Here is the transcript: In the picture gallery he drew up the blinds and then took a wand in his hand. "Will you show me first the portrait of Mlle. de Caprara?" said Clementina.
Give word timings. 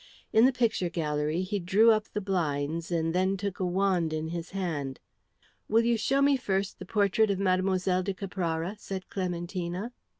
In 0.33 0.45
the 0.45 0.51
picture 0.51 0.89
gallery 0.89 1.43
he 1.43 1.59
drew 1.59 1.91
up 1.91 2.05
the 2.05 2.21
blinds 2.21 2.89
and 2.89 3.13
then 3.13 3.37
took 3.37 3.59
a 3.59 3.65
wand 3.67 4.13
in 4.13 4.29
his 4.29 4.49
hand. 4.49 4.99
"Will 5.69 5.83
you 5.85 5.95
show 5.95 6.23
me 6.23 6.37
first 6.37 6.79
the 6.79 6.85
portrait 6.85 7.29
of 7.29 7.37
Mlle. 7.37 8.01
de 8.01 8.13
Caprara?" 8.15 8.75
said 8.79 9.09
Clementina. 9.09 9.93